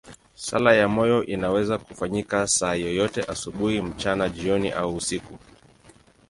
Sala 0.35 0.73
ya 0.75 0.87
moyo 0.87 1.25
inaweza 1.25 1.77
kufanyika 1.77 2.47
saa 2.47 2.73
yoyote, 2.73 3.21
asubuhi, 3.23 3.81
mchana, 3.81 4.29
jioni 4.29 4.71
au 4.71 4.95
usiku. 4.95 5.37